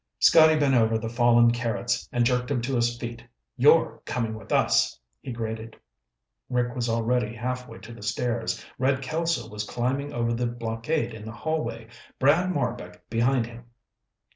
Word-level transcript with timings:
Scotty 0.17 0.55
bent 0.57 0.73
over 0.73 0.97
the 0.97 1.07
fallen 1.11 1.51
Carrots 1.51 2.09
and 2.11 2.25
jerked 2.25 2.49
him 2.49 2.59
to 2.63 2.75
his 2.75 2.97
feet. 2.97 3.23
"You're 3.55 4.01
coming 4.03 4.33
with 4.33 4.51
us," 4.51 4.99
he 5.21 5.31
grated. 5.31 5.75
Rick 6.49 6.73
was 6.75 6.89
already 6.89 7.35
halfway 7.35 7.77
to 7.81 7.93
the 7.93 8.01
stairs. 8.01 8.65
Red 8.79 9.03
Kelso 9.03 9.47
was 9.47 9.63
climbing 9.63 10.11
over 10.11 10.33
the 10.33 10.47
blockade 10.47 11.13
in 11.13 11.23
the 11.23 11.31
hallway, 11.31 11.87
Brad 12.17 12.49
Marbek 12.51 13.07
behind 13.11 13.45
him. 13.45 13.65